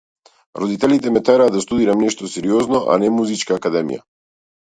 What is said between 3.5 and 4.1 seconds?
академија.